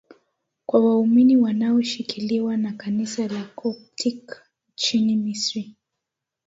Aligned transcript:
kwa 0.65 0.79
waumini 0.85 1.37
wanaoshikiliwa 1.37 2.57
na 2.57 2.73
kanisa 2.73 3.27
la 3.27 3.43
coptic 3.43 4.41
nchini 4.73 5.15
misri 5.15 5.75